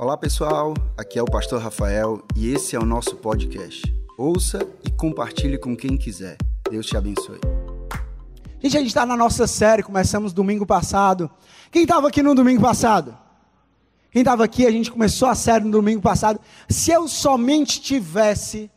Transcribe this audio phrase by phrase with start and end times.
[0.00, 3.82] Olá pessoal, aqui é o Pastor Rafael e esse é o nosso podcast.
[4.16, 6.36] Ouça e compartilhe com quem quiser.
[6.70, 7.40] Deus te abençoe.
[8.62, 11.28] Gente, a gente está na nossa série, começamos domingo passado.
[11.72, 13.18] Quem estava aqui no domingo passado?
[14.12, 16.38] Quem estava aqui, a gente começou a série no domingo passado.
[16.68, 18.70] Se eu somente tivesse.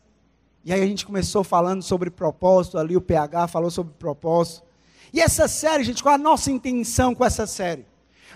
[0.65, 4.63] E aí a gente começou falando sobre propósito, ali o PH falou sobre propósito.
[5.13, 7.85] E essa série, gente, qual a nossa intenção com essa série?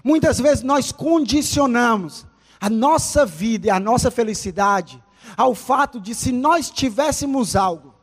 [0.03, 2.27] Muitas vezes nós condicionamos
[2.65, 4.99] a nossa vida e a nossa felicidade
[5.37, 7.93] ao fato de se nós tivéssemos algo.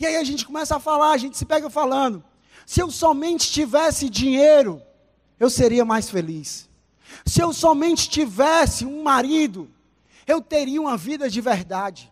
[0.00, 2.24] E aí a gente começa a falar, a gente se pega falando:
[2.64, 4.80] se eu somente tivesse dinheiro,
[5.38, 6.66] eu seria mais feliz.
[7.26, 9.70] Se eu somente tivesse um marido,
[10.26, 12.10] eu teria uma vida de verdade.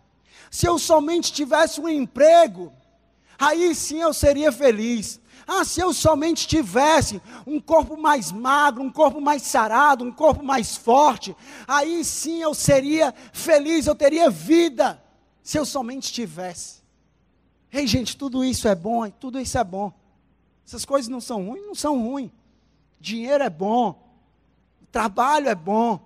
[0.51, 2.70] Se eu somente tivesse um emprego,
[3.38, 5.21] aí sim eu seria feliz.
[5.46, 10.42] Ah, se eu somente tivesse um corpo mais magro, um corpo mais sarado, um corpo
[10.42, 15.02] mais forte, aí sim eu seria feliz, eu teria vida.
[15.43, 16.82] Se eu somente tivesse.
[17.73, 19.93] Ei, gente, tudo isso é bom, tudo isso é bom.
[20.66, 22.30] Essas coisas não são ruins, não são ruins.
[23.01, 24.01] Dinheiro é bom,
[24.93, 25.98] trabalho é bom,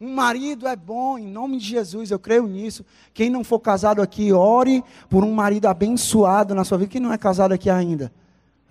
[0.00, 2.84] um marido é bom, em nome de Jesus, eu creio nisso.
[3.14, 6.90] Quem não for casado aqui, ore por um marido abençoado na sua vida.
[6.90, 8.12] Quem não é casado aqui ainda?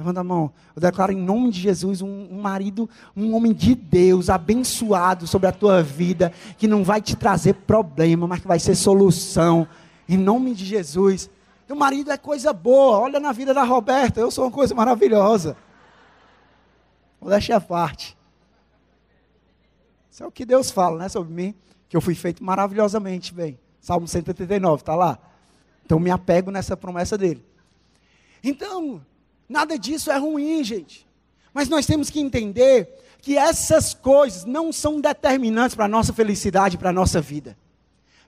[0.04, 0.52] Levanta a mão.
[0.76, 5.48] Eu declaro em nome de Jesus um, um, marido, um homem de Deus, abençoado sobre
[5.48, 9.66] a tua vida, que não vai te trazer problema, mas que vai ser solução.
[10.08, 11.30] Em nome de Jesus.
[11.66, 13.00] Teu marido é coisa boa.
[13.00, 15.56] Olha na vida da Roberta, eu sou uma coisa maravilhosa.
[17.26, 18.18] Deixar a parte.
[20.12, 21.56] Isso é o que Deus fala, né, sobre mim,
[21.88, 23.58] que eu fui feito maravilhosamente bem.
[23.80, 25.18] Salmo 139, está lá.
[25.86, 27.42] Então me apego nessa promessa dele.
[28.44, 29.02] Então,
[29.54, 31.08] nada disso é ruim, gente.
[31.54, 32.90] Mas nós temos que entender
[33.22, 37.56] que essas coisas não são determinantes para a nossa felicidade, para a nossa vida.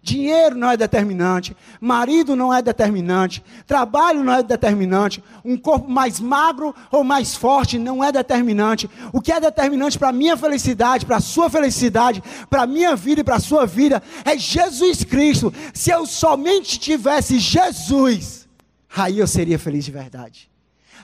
[0.02, 6.20] Dinheiro não é determinante, marido não é determinante, trabalho não é determinante, um corpo mais
[6.20, 8.88] magro ou mais forte não é determinante.
[9.12, 12.22] O que é determinante para a minha felicidade, para a sua felicidade,
[12.52, 15.52] para a minha vida e para a sua vida é Jesus Cristo.
[15.74, 18.48] Se eu somente tivesse Jesus,
[18.96, 20.55] aí eu seria feliz de verdade.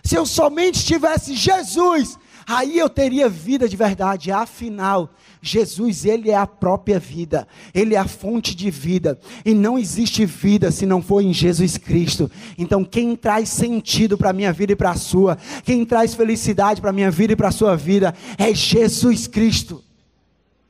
[0.03, 4.31] Se eu somente tivesse Jesus, aí eu teria vida de verdade.
[4.31, 5.09] Afinal,
[5.41, 10.25] Jesus, Ele é a própria vida, Ele é a fonte de vida, e não existe
[10.25, 12.30] vida se não for em Jesus Cristo.
[12.57, 16.80] Então, quem traz sentido para a minha vida e para a sua, quem traz felicidade
[16.80, 19.84] para a minha vida e para a sua vida, é Jesus Cristo,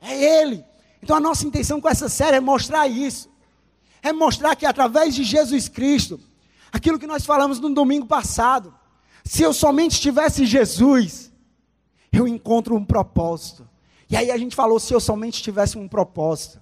[0.00, 0.64] é Ele.
[1.02, 3.28] Então, a nossa intenção com essa série é mostrar isso,
[4.02, 6.18] é mostrar que através de Jesus Cristo,
[6.72, 8.72] aquilo que nós falamos no domingo passado,
[9.24, 11.32] se eu somente tivesse Jesus,
[12.12, 13.68] eu encontro um propósito.
[14.10, 16.60] E aí a gente falou se eu somente tivesse um propósito.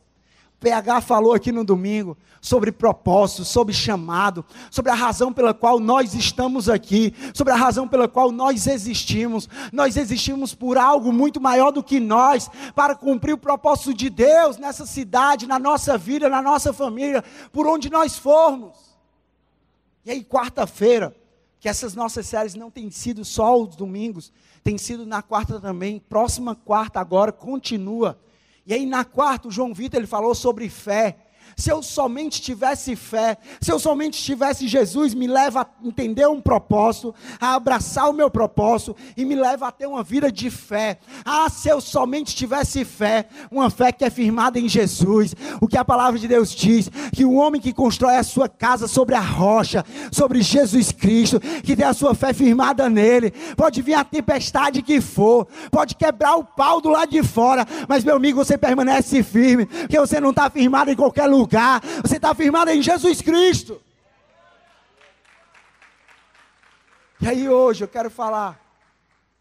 [0.56, 5.81] O PH falou aqui no domingo sobre propósito, sobre chamado, sobre a razão pela qual
[5.81, 9.49] nós estamos aqui, sobre a razão pela qual nós existimos.
[9.72, 14.59] Nós existimos por algo muito maior do que nós, para cumprir o propósito de Deus
[14.59, 18.78] nessa cidade, na nossa vida, na nossa família, por onde nós formos.
[20.04, 21.16] E aí, quarta-feira,
[21.60, 24.32] que essas nossas séries não têm sido só os domingos,
[24.65, 28.19] tem sido na quarta também, próxima quarta agora continua.
[28.66, 31.19] E aí na quarta o João Vitor ele falou sobre fé
[31.56, 36.41] se eu somente tivesse fé, se eu somente tivesse Jesus, me leva a entender um
[36.41, 40.99] propósito, a abraçar o meu propósito e me leva a ter uma vida de fé.
[41.25, 45.77] Ah, se eu somente tivesse fé, uma fé que é firmada em Jesus, o que
[45.77, 49.21] a palavra de Deus diz, que o homem que constrói a sua casa sobre a
[49.21, 54.82] rocha, sobre Jesus Cristo, que tem a sua fé firmada nele, pode vir a tempestade
[54.82, 59.22] que for, pode quebrar o pau do lado de fora, mas meu amigo, você permanece
[59.22, 63.23] firme, porque você não está firmado em qualquer lugar lugar, você está firmado em Jesus
[63.23, 63.81] Cristo.
[67.21, 68.61] E aí hoje eu quero falar,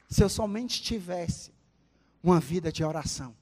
[0.10, 1.52] se eu somente tivesse
[2.24, 3.36] uma vida de oração,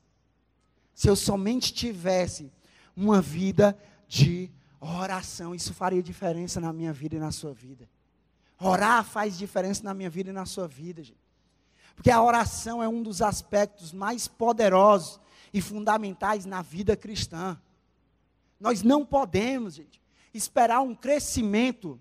[0.94, 2.52] se eu somente tivesse
[2.96, 3.78] uma vida
[4.08, 7.88] de oração, isso faria diferença na minha vida e na sua vida.
[8.60, 11.28] Orar faz diferença na minha vida e na sua vida, gente.
[11.96, 15.20] Porque a oração é um dos aspectos mais poderosos
[15.52, 17.60] e fundamentais na vida cristã.
[18.60, 20.02] Nós não podemos, gente,
[20.34, 22.00] esperar um crescimento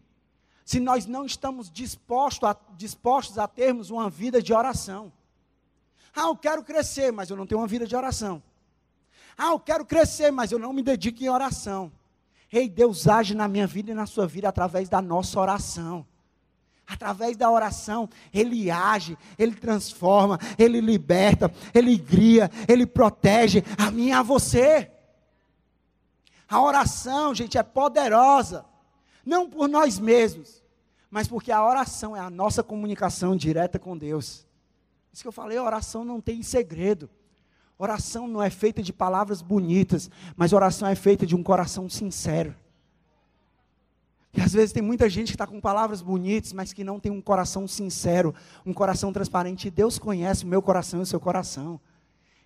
[0.65, 5.13] se nós não estamos dispostos a, dispostos a termos uma vida de oração.
[6.15, 8.43] Ah, eu quero crescer, mas eu não tenho uma vida de oração.
[9.37, 11.93] Ah, eu quero crescer, mas eu não me dedico em oração.
[12.51, 16.07] Ei, Deus age na minha vida e na sua vida através da nossa oração.
[16.87, 24.09] Através da oração, Ele age, Ele transforma, Ele liberta, Ele guia, Ele protege a mim
[24.09, 24.91] e a você.
[26.49, 28.65] A oração, gente, é poderosa.
[29.25, 30.63] Não por nós mesmos,
[31.11, 34.47] mas porque a oração é a nossa comunicação direta com Deus.
[35.13, 37.11] Isso que eu falei, oração não tem segredo.
[37.79, 42.55] Oração não é feita de palavras bonitas, mas oração é feita de um coração sincero.
[44.33, 47.11] E às vezes tem muita gente que está com palavras bonitas, mas que não tem
[47.11, 48.35] um coração sincero,
[48.65, 49.69] um coração transparente.
[49.69, 51.81] E Deus conhece o meu coração e o seu coração.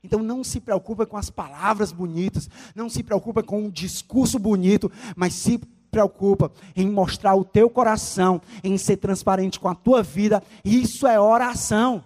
[0.03, 4.91] Então não se preocupa com as palavras bonitas, não se preocupa com um discurso bonito,
[5.15, 5.59] mas se
[5.91, 10.43] preocupa em mostrar o teu coração, em ser transparente com a tua vida.
[10.65, 12.05] Isso é oração.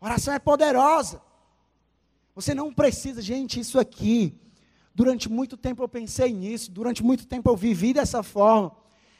[0.00, 1.20] Oração é poderosa.
[2.34, 4.34] Você não precisa, gente, isso aqui.
[4.94, 8.72] Durante muito tempo eu pensei nisso, durante muito tempo eu vivi dessa forma.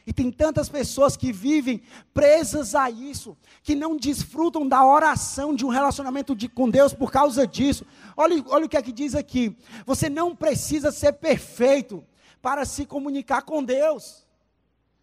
[0.07, 1.81] E tem tantas pessoas que vivem
[2.13, 7.11] presas a isso, que não desfrutam da oração, de um relacionamento de, com Deus por
[7.11, 7.85] causa disso.
[8.15, 9.53] Olha, olha o que é que diz aqui.
[9.85, 12.01] Você não precisa ser perfeito
[12.41, 14.25] para se comunicar com Deus.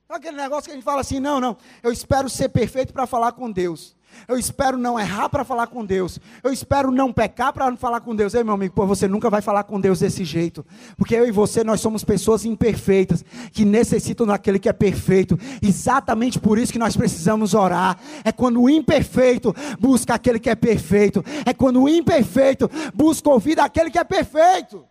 [0.08, 3.32] Aquele negócio que a gente fala assim, não, não, eu espero ser perfeito para falar
[3.32, 3.94] com Deus.
[4.26, 6.18] Eu espero não errar para falar com Deus.
[6.42, 8.34] Eu espero não pecar para falar com Deus.
[8.34, 10.64] Ei, meu amigo, pô, você nunca vai falar com Deus desse jeito.
[10.96, 15.38] Porque eu e você, nós somos pessoas imperfeitas, que necessitam daquele que é perfeito.
[15.62, 17.98] Exatamente por isso que nós precisamos orar.
[18.24, 21.24] É quando o imperfeito busca aquele que é perfeito.
[21.44, 24.84] É quando o imperfeito busca ouvir daquele que é perfeito.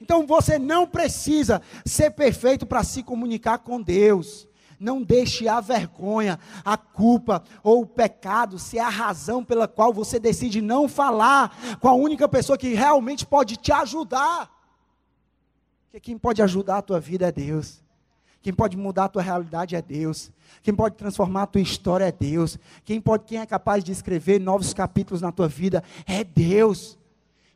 [0.00, 4.47] Então você não precisa ser perfeito para se comunicar com Deus.
[4.78, 10.18] Não deixe a vergonha, a culpa ou o pecado ser a razão pela qual você
[10.20, 14.50] decide não falar com a única pessoa que realmente pode te ajudar.
[15.84, 17.82] Porque quem pode ajudar a tua vida é Deus.
[18.42, 20.30] Quem pode mudar a tua realidade é Deus.
[20.62, 22.58] Quem pode transformar a tua história é Deus.
[22.84, 26.97] Quem pode, quem é capaz de escrever novos capítulos na tua vida é Deus.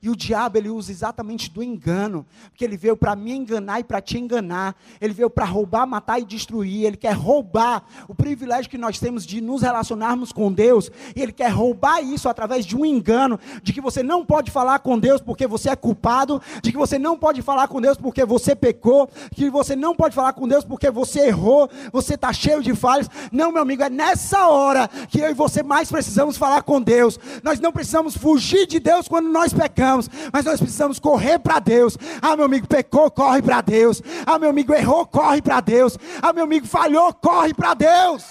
[0.04, 3.84] E o diabo ele usa exatamente do engano, porque ele veio para me enganar e
[3.84, 4.75] para te enganar.
[5.00, 6.87] Ele veio para roubar, matar e destruir.
[6.87, 10.90] Ele quer roubar o privilégio que nós temos de nos relacionarmos com Deus.
[11.14, 14.81] E ele quer roubar isso através de um engano, de que você não pode falar
[14.81, 18.25] com Deus porque você é culpado, de que você não pode falar com Deus porque
[18.25, 22.60] você pecou, que você não pode falar com Deus porque você errou, você está cheio
[22.60, 23.08] de falhas.
[23.31, 27.20] Não, meu amigo, é nessa hora que eu e você mais precisamos falar com Deus.
[27.44, 29.91] Nós não precisamos fugir de Deus quando nós pecamos
[30.32, 31.98] mas nós precisamos correr para Deus.
[32.20, 34.02] Ah, meu amigo pecou, corre para Deus.
[34.26, 35.98] Ah, meu amigo errou, corre para Deus.
[36.20, 38.24] Ah, meu amigo falhou, corre para Deus.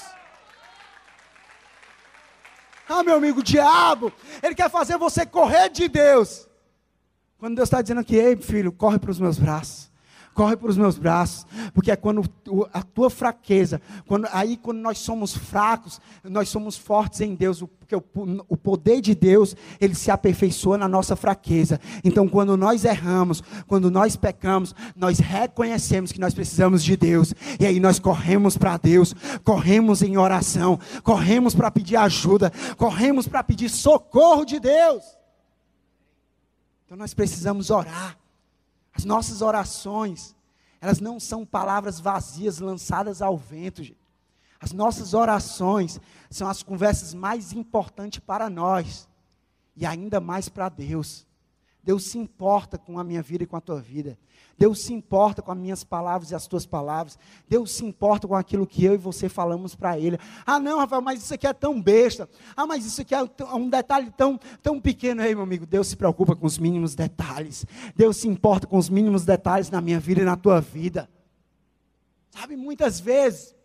[2.88, 4.12] Ah, meu amigo, diabo,
[4.42, 6.48] ele quer fazer você correr de Deus.
[7.38, 9.91] Quando Deus está dizendo aqui, ei, filho, corre para os meus braços
[10.34, 12.24] corre para os meus braços, porque é quando
[12.74, 17.96] a tua fraqueza, quando, aí quando nós somos fracos, nós somos fortes em Deus, porque
[17.96, 18.04] o,
[18.48, 21.80] o poder de Deus, ele se aperfeiçoa na nossa fraqueza.
[22.04, 27.66] Então, quando nós erramos, quando nós pecamos, nós reconhecemos que nós precisamos de Deus, e
[27.66, 29.14] aí nós corremos para Deus,
[29.44, 35.04] corremos em oração, corremos para pedir ajuda, corremos para pedir socorro de Deus.
[36.86, 38.21] Então, nós precisamos orar.
[38.94, 40.36] As nossas orações,
[40.80, 44.02] elas não são palavras vazias lançadas ao vento, gente.
[44.60, 46.00] As nossas orações
[46.30, 49.10] são as conversas mais importantes para nós
[49.76, 51.26] e ainda mais para Deus.
[51.84, 54.18] Deus se importa com a minha vida e com a tua vida.
[54.58, 57.18] Deus se importa com as minhas palavras e as tuas palavras.
[57.50, 60.20] Deus se importa com aquilo que eu e você falamos para Ele.
[60.46, 62.30] Ah, não, Rafael, mas isso aqui é tão besta.
[62.56, 63.24] Ah, mas isso aqui é
[63.56, 65.24] um detalhe tão, tão pequeno.
[65.24, 67.66] Ei, meu amigo, Deus se preocupa com os mínimos detalhes.
[67.96, 71.10] Deus se importa com os mínimos detalhes na minha vida e na tua vida.
[72.30, 73.56] Sabe, muitas vezes,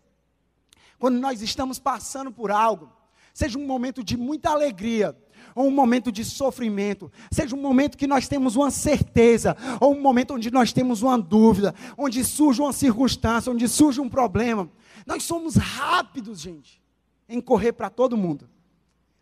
[0.98, 2.90] quando nós estamos passando por algo,
[3.34, 5.14] seja um momento de muita alegria,
[5.56, 10.00] ou um momento de sofrimento, seja um momento que nós temos uma certeza, ou um
[10.02, 14.70] momento onde nós temos uma dúvida, onde surge uma circunstância, onde surge um problema,
[15.06, 16.78] nós somos rápidos, gente,
[17.26, 18.46] em correr para todo mundo.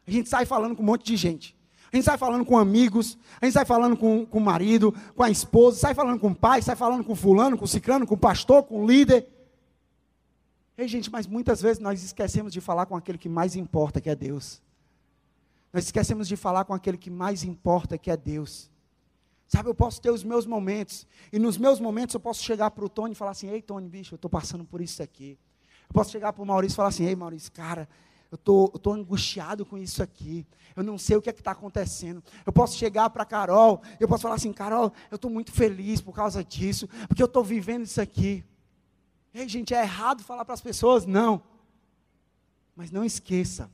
[0.05, 1.57] A gente sai falando com um monte de gente.
[1.93, 5.23] A gente sai falando com amigos, a gente sai falando com, com o marido, com
[5.23, 8.15] a esposa, sai falando com o pai, sai falando com fulano, com o ciclano, com
[8.15, 9.29] o pastor, com o líder.
[10.77, 14.11] Ei, gente, mas muitas vezes nós esquecemos de falar com aquele que mais importa, que
[14.11, 14.61] é Deus.
[15.75, 18.71] Nós esquecemos de falar com aquele que mais importa, que é Deus.
[19.49, 22.85] Sabe, eu posso ter os meus momentos, e nos meus momentos eu posso chegar para
[22.85, 25.37] o Tony e falar assim: Ei, Tony, bicho, eu estou passando por isso aqui.
[25.89, 27.89] Eu posso chegar para o Maurício e falar assim: Ei, Maurício, cara,
[28.31, 30.47] eu tô, estou angustiado com isso aqui.
[30.77, 32.23] Eu não sei o que é está acontecendo.
[32.47, 36.15] Eu posso chegar para Carol, eu posso falar assim: Carol, eu estou muito feliz por
[36.15, 38.45] causa disso, porque eu estou vivendo isso aqui.
[39.35, 41.05] Ei, gente, é errado falar para as pessoas?
[41.05, 41.43] Não.
[42.77, 43.69] Mas não esqueça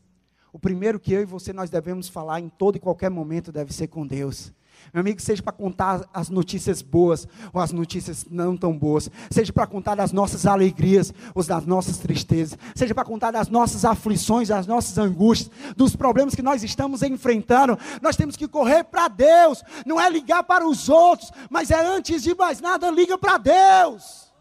[0.53, 3.73] o primeiro que eu e você nós devemos falar em todo e qualquer momento deve
[3.73, 4.53] ser com Deus.
[4.93, 9.53] Meu amigo, seja para contar as notícias boas ou as notícias não tão boas, seja
[9.53, 14.49] para contar das nossas alegrias ou das nossas tristezas, seja para contar das nossas aflições,
[14.49, 19.63] das nossas angústias, dos problemas que nós estamos enfrentando, nós temos que correr para Deus,
[19.87, 24.33] não é ligar para os outros, mas é antes de mais nada, liga para Deus.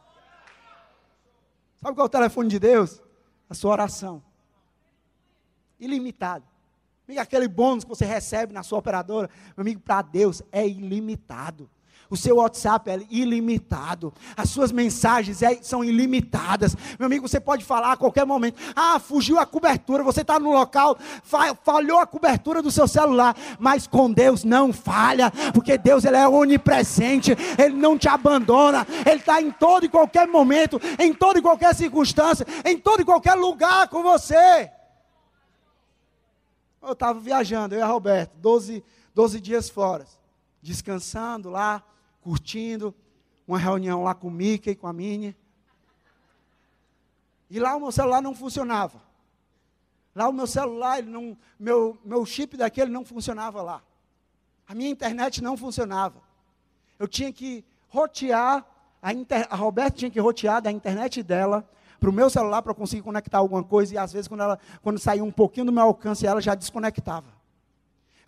[1.81, 3.01] Sabe qual é o telefone de Deus?
[3.49, 4.28] A sua oração.
[5.79, 6.45] Ilimitado.
[7.07, 11.69] Amigo, aquele bônus que você recebe na sua operadora, meu amigo, para Deus é ilimitado.
[12.09, 14.11] O seu WhatsApp é ilimitado.
[14.35, 16.75] As suas mensagens é, são ilimitadas.
[16.97, 18.59] Meu amigo, você pode falar a qualquer momento.
[18.75, 20.03] Ah, fugiu a cobertura.
[20.03, 20.97] Você está no local,
[21.63, 23.35] falhou a cobertura do seu celular.
[23.59, 25.31] Mas com Deus não falha.
[25.53, 27.37] Porque Deus ele é onipresente.
[27.59, 28.87] Ele não te abandona.
[29.05, 33.05] Ele está em todo e qualquer momento, em toda e qualquer circunstância, em todo e
[33.05, 34.71] qualquer lugar com você.
[36.81, 38.83] Eu estava viajando, eu e a Roberto, 12,
[39.13, 40.05] 12 dias fora,
[40.61, 41.83] descansando lá,
[42.21, 42.95] curtindo,
[43.47, 45.35] uma reunião lá com o Mickey, com a Minnie.
[47.49, 49.01] E lá o meu celular não funcionava.
[50.15, 53.81] Lá o meu celular, ele não, meu, meu chip daquele não funcionava lá.
[54.67, 56.21] A minha internet não funcionava.
[56.99, 58.65] Eu tinha que rotear,
[59.01, 61.67] a, inter, a Roberta tinha que rotear da internet dela
[61.99, 64.99] para o meu celular para conseguir conectar alguma coisa, e às vezes quando, ela, quando
[64.99, 67.39] saía um pouquinho do meu alcance, ela já desconectava.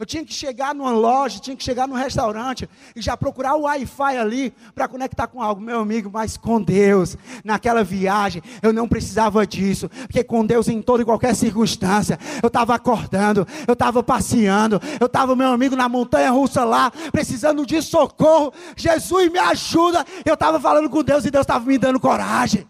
[0.01, 3.61] Eu tinha que chegar numa loja, tinha que chegar num restaurante e já procurar o
[3.61, 8.87] Wi-Fi ali para conectar com algo, meu amigo, mas com Deus, naquela viagem, eu não
[8.87, 14.01] precisava disso, porque com Deus em toda e qualquer circunstância, eu estava acordando, eu estava
[14.01, 20.03] passeando, eu estava, meu amigo, na montanha russa lá, precisando de socorro, Jesus me ajuda,
[20.25, 22.67] eu estava falando com Deus e Deus estava me dando coragem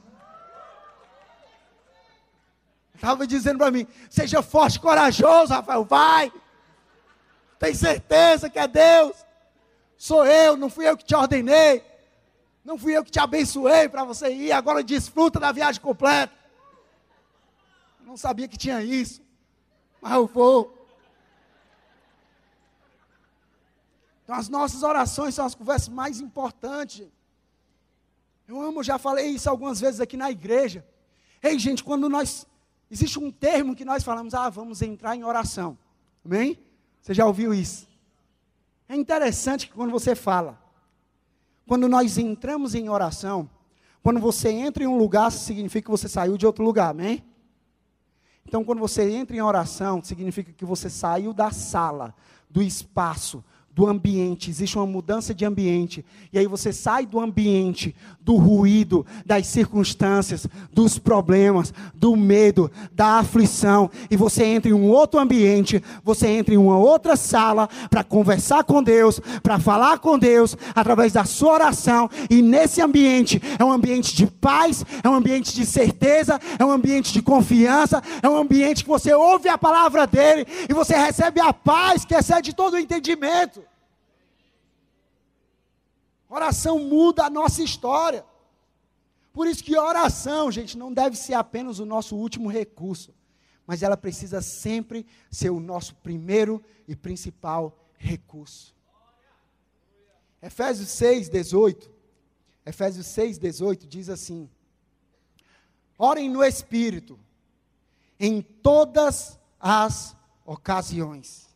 [3.01, 6.31] estava dizendo para mim: seja forte, corajoso, Rafael, vai.
[7.58, 9.15] Tem certeza que é Deus.
[9.98, 11.84] Sou eu, não fui eu que te ordenei.
[12.63, 14.51] Não fui eu que te abençoei para você ir.
[14.51, 16.34] Agora desfruta da viagem completa.
[18.01, 19.22] Não sabia que tinha isso,
[20.00, 20.77] mas eu vou.
[24.24, 27.08] Então, as nossas orações são as conversas mais importantes.
[28.48, 30.86] Eu amo, já falei isso algumas vezes aqui na igreja.
[31.41, 32.46] Ei, gente, quando nós
[32.92, 35.78] Existe um termo que nós falamos, ah, vamos entrar em oração.
[36.26, 36.60] Amém?
[37.02, 37.88] Você já ouviu isso?
[38.90, 40.62] É interessante que quando você fala,
[41.66, 43.50] quando nós entramos em oração,
[44.04, 47.24] quando você entra em um lugar, significa que você saiu de outro lugar, amém?
[48.46, 52.14] Então, quando você entra em oração, significa que você saiu da sala,
[52.50, 53.42] do espaço,
[53.74, 59.06] do ambiente, existe uma mudança de ambiente, e aí você sai do ambiente, do ruído,
[59.25, 65.82] das circunstâncias, dos problemas, do medo, da aflição, e você entra em um outro ambiente,
[66.04, 71.13] você entra em uma outra sala para conversar com Deus, para falar com Deus, através
[71.13, 75.66] da sua oração, e nesse ambiente é um ambiente de paz, é um ambiente de
[75.66, 80.46] certeza, é um ambiente de confiança, é um ambiente que você ouve a palavra dele
[80.70, 83.61] e você recebe a paz que excede todo o entendimento.
[86.32, 88.26] Oração muda a nossa história.
[89.34, 93.14] Por isso que oração, gente, não deve ser apenas o nosso último recurso,
[93.68, 98.74] mas ela precisa sempre ser o nosso primeiro e principal recurso.
[100.42, 101.92] Efésios 6, 18.
[102.66, 104.50] Efésios 6, 18 diz assim:
[105.98, 107.20] Orem no Espírito,
[108.18, 111.50] em todas as ocasiões,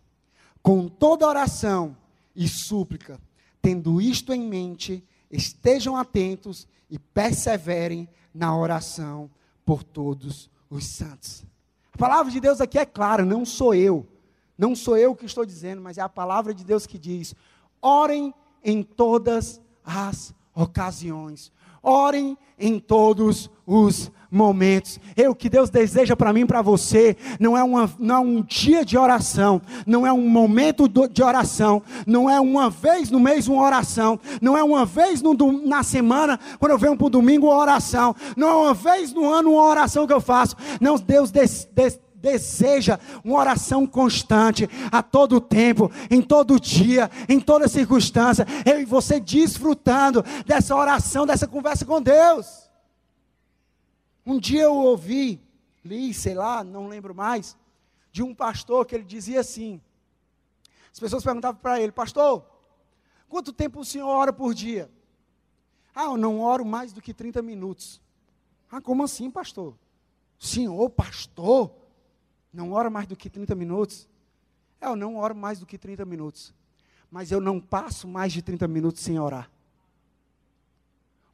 [0.61, 1.95] com toda oração
[2.35, 3.21] e súplica
[3.65, 9.27] Tendo isto em mente, estejam atentos e perseverem na oração
[9.65, 11.43] por todos os santos.
[11.91, 14.05] A palavra de Deus aqui é clara, não sou eu.
[14.55, 17.33] Não sou eu que estou dizendo, mas é a palavra de Deus que diz:
[17.81, 21.51] orem em todas as ocasiões.
[21.85, 24.99] Orem em todos os momentos.
[25.29, 27.15] O que Deus deseja para mim para você.
[27.39, 31.81] Não é, uma, não é um dia de oração, não é um momento de oração,
[32.05, 35.33] não é uma vez no mês uma oração, não é uma vez no,
[35.65, 39.31] na semana, quando eu venho para o domingo, uma oração, não é uma vez no
[39.31, 40.55] ano uma oração que eu faço.
[40.81, 47.39] Não, Deus des, des, deseja uma oração constante, a todo tempo, em todo dia, em
[47.39, 48.47] toda circunstância.
[48.65, 52.67] Eu e você desfrutando dessa oração, dessa conversa com Deus.
[54.25, 55.39] Um dia eu ouvi,
[55.83, 57.55] li, sei lá, não lembro mais,
[58.11, 59.79] de um pastor que ele dizia assim:
[60.91, 62.43] as pessoas perguntavam para ele, pastor,
[63.29, 64.89] quanto tempo o senhor ora por dia?
[65.93, 68.01] Ah, eu não oro mais do que 30 minutos.
[68.71, 69.75] Ah, como assim, pastor?
[70.39, 71.71] Senhor, pastor,
[72.55, 74.07] não ora mais do que 30 minutos?
[74.81, 76.53] Eu não oro mais do que 30 minutos.
[77.11, 79.49] mas eu não passo mais de 30 minutos sem orar.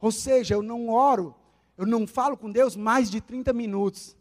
[0.00, 1.34] Ou seja, eu não oro,
[1.76, 4.16] eu não falo com Deus mais de 30 minutos,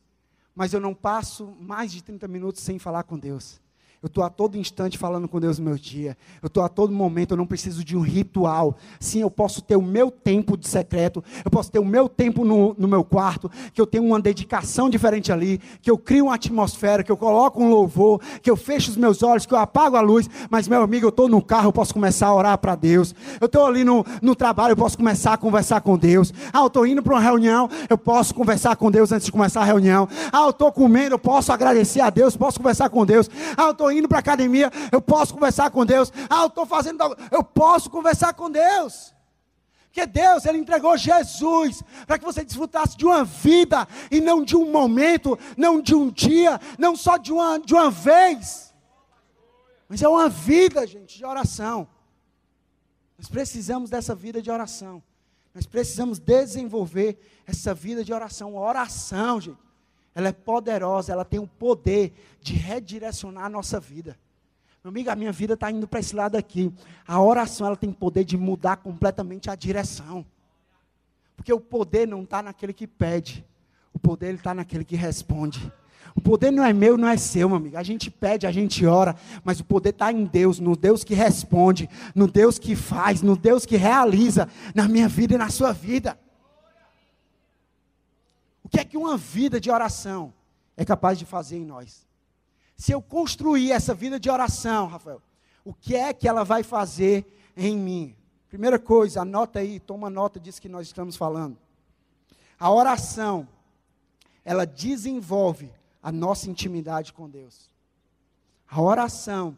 [0.56, 3.62] mas eu não passo mais de 30 minutos sem falar com Deus.
[4.04, 6.18] Eu estou a todo instante falando com Deus no meu dia.
[6.42, 8.76] Eu estou a todo momento, eu não preciso de um ritual.
[9.00, 12.44] Sim, eu posso ter o meu tempo de secreto, eu posso ter o meu tempo
[12.44, 16.34] no, no meu quarto, que eu tenho uma dedicação diferente ali, que eu crio uma
[16.34, 19.96] atmosfera, que eu coloco um louvor, que eu fecho os meus olhos, que eu apago
[19.96, 20.28] a luz.
[20.50, 23.14] Mas, meu amigo, eu estou no carro, eu posso começar a orar para Deus.
[23.40, 26.34] Eu estou ali no, no trabalho, eu posso começar a conversar com Deus.
[26.52, 29.62] Ah, eu estou indo para uma reunião, eu posso conversar com Deus antes de começar
[29.62, 30.10] a reunião.
[30.34, 33.30] Ah, eu estou comendo, eu posso agradecer a Deus, posso conversar com Deus.
[33.56, 36.12] Ah, eu estou indo para a academia, eu posso conversar com Deus.
[36.30, 37.00] Ah, eu estou fazendo,
[37.32, 39.14] eu posso conversar com Deus.
[39.86, 44.56] Porque Deus, Ele entregou Jesus para que você desfrutasse de uma vida e não de
[44.56, 48.74] um momento, não de um dia, não só de uma, de uma vez.
[49.90, 51.88] Mas é uma vida, gente, de oração.
[53.18, 55.04] Nós precisamos dessa vida de oração.
[55.54, 58.56] Nós precisamos desenvolver essa vida de oração.
[58.56, 59.71] Oração, gente
[60.14, 64.18] ela é poderosa, ela tem o poder de redirecionar a nossa vida.
[64.84, 66.74] Meu amigo, a minha vida está indo para esse lado aqui.
[67.08, 70.26] A oração ela tem poder de mudar completamente a direção.
[71.36, 73.46] Porque o poder não está naquele que pede,
[73.94, 75.72] o poder está naquele que responde.
[76.16, 77.78] O poder não é meu, não é seu, meu amigo.
[77.78, 81.14] A gente pede, a gente ora, mas o poder está em Deus, no Deus que
[81.14, 85.72] responde, no Deus que faz, no Deus que realiza na minha vida e na sua
[85.72, 86.20] vida
[88.72, 90.34] que é que uma vida de oração
[90.78, 92.08] é capaz de fazer em nós?
[92.78, 95.22] Se eu construir essa vida de oração, Rafael,
[95.64, 98.16] o que é que ela vai fazer em mim?
[98.48, 101.58] Primeira coisa, anota aí, toma nota disso que nós estamos falando.
[102.58, 103.48] A oração,
[104.44, 105.70] ela desenvolve
[106.02, 107.70] a nossa intimidade com Deus.
[108.70, 109.58] A oração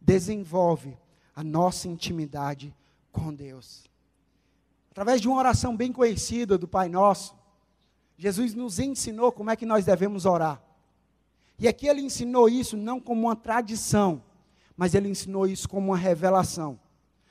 [0.00, 0.96] desenvolve
[1.34, 2.74] a nossa intimidade
[3.10, 3.84] com Deus.
[4.90, 7.34] Através de uma oração bem conhecida do Pai Nosso,
[8.22, 10.62] Jesus nos ensinou como é que nós devemos orar.
[11.58, 14.22] E aqui ele ensinou isso não como uma tradição,
[14.76, 16.78] mas ele ensinou isso como uma revelação.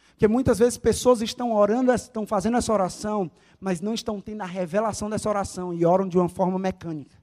[0.09, 4.45] Porque muitas vezes pessoas estão orando, estão fazendo essa oração, mas não estão tendo a
[4.45, 7.17] revelação dessa oração e oram de uma forma mecânica.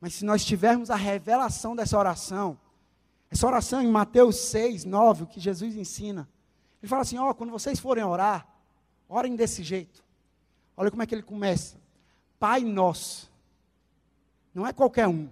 [0.00, 2.56] Mas se nós tivermos a revelação dessa oração,
[3.28, 6.28] essa oração em Mateus 6, 9, o que Jesus ensina,
[6.80, 8.46] ele fala assim: ó, oh, quando vocês forem orar,
[9.08, 10.04] orem desse jeito.
[10.76, 11.81] Olha como é que ele começa.
[12.42, 13.30] Pai Nosso.
[14.52, 15.28] Não é qualquer um.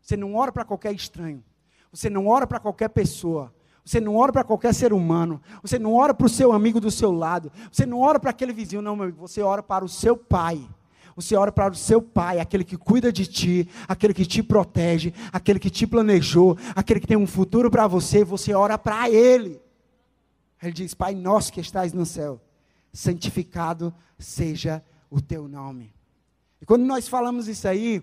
[0.00, 1.44] Você não ora para qualquer estranho.
[1.92, 3.54] Você não ora para qualquer pessoa.
[3.84, 5.42] Você não ora para qualquer ser humano.
[5.60, 7.52] Você não ora para o seu amigo do seu lado.
[7.70, 9.20] Você não ora para aquele vizinho, não, meu amigo.
[9.20, 10.66] Você ora para o seu pai.
[11.14, 15.12] Você ora para o seu pai, aquele que cuida de ti, aquele que te protege,
[15.30, 18.24] aquele que te planejou, aquele que tem um futuro para você.
[18.24, 19.60] Você ora para ele.
[20.62, 22.40] Ele diz: Pai nosso que estás no céu,
[22.94, 25.99] santificado seja o teu nome.
[26.60, 28.02] E quando nós falamos isso aí,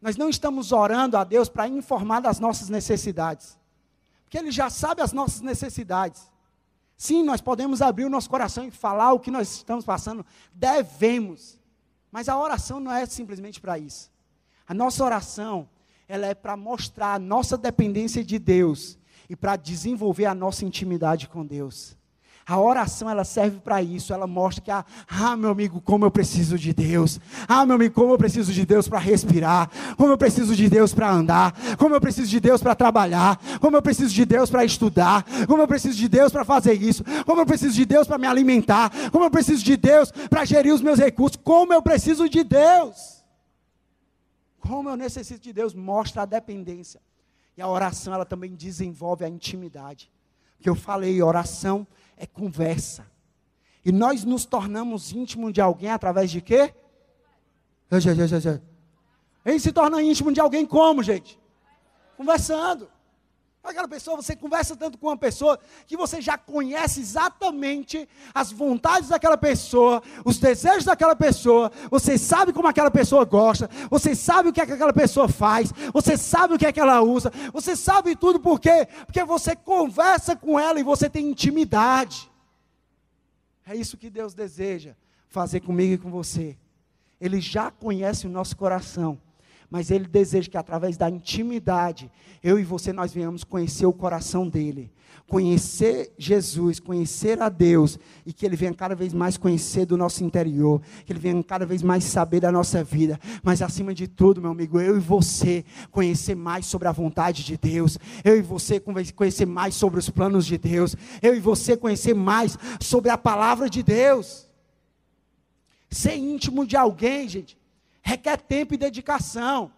[0.00, 3.58] nós não estamos orando a Deus para informar das nossas necessidades.
[4.24, 6.30] Porque Ele já sabe as nossas necessidades.
[6.96, 11.58] Sim, nós podemos abrir o nosso coração e falar o que nós estamos passando, devemos.
[12.12, 14.10] Mas a oração não é simplesmente para isso.
[14.66, 15.68] A nossa oração,
[16.06, 18.98] ela é para mostrar a nossa dependência de Deus
[19.28, 21.96] e para desenvolver a nossa intimidade com Deus.
[22.50, 26.10] A oração ela serve para isso, ela mostra que, ah, ah, meu amigo, como eu
[26.10, 27.20] preciso de Deus.
[27.46, 29.70] Ah, meu amigo, como eu preciso de Deus para respirar.
[29.96, 31.54] Como eu preciso de Deus para andar.
[31.76, 33.40] Como eu preciso de Deus para trabalhar.
[33.60, 35.24] Como eu preciso de Deus para estudar.
[35.46, 37.04] Como eu preciso de Deus para fazer isso.
[37.24, 38.90] Como eu preciso de Deus para me alimentar.
[39.12, 41.38] Como eu preciso de Deus para gerir os meus recursos.
[41.44, 43.22] Como eu preciso de Deus.
[44.58, 47.00] Como eu necessito de Deus mostra a dependência.
[47.56, 50.10] E a oração ela também desenvolve a intimidade.
[50.58, 51.86] Que eu falei, oração
[52.20, 53.06] é conversa.
[53.82, 56.74] E nós nos tornamos íntimos de alguém através de quê?
[59.44, 61.40] Ele se torna íntimo de alguém como, gente?
[62.18, 62.90] Conversando.
[63.62, 69.10] Aquela pessoa, você conversa tanto com uma pessoa que você já conhece exatamente as vontades
[69.10, 74.52] daquela pessoa, os desejos daquela pessoa, você sabe como aquela pessoa gosta, você sabe o
[74.52, 77.76] que, é que aquela pessoa faz, você sabe o que é que ela usa, você
[77.76, 78.88] sabe tudo por quê?
[79.04, 82.30] Porque você conversa com ela e você tem intimidade.
[83.66, 84.94] É isso que Deus deseja
[85.28, 86.56] fazer comigo e com você.
[87.20, 89.18] Ele já conhece o nosso coração
[89.70, 92.10] mas Ele deseja que através da intimidade,
[92.42, 94.90] eu e você nós venhamos conhecer o coração dele,
[95.28, 100.24] conhecer Jesus, conhecer a Deus, e que Ele venha cada vez mais conhecer do nosso
[100.24, 104.40] interior, que Ele venha cada vez mais saber da nossa vida, mas acima de tudo,
[104.40, 108.80] meu amigo, eu e você conhecer mais sobre a vontade de Deus, eu e você
[108.80, 113.70] conhecer mais sobre os planos de Deus, eu e você conhecer mais sobre a palavra
[113.70, 114.50] de Deus.
[115.88, 117.59] Ser íntimo de alguém, gente,
[118.02, 119.72] requer tempo e dedicação.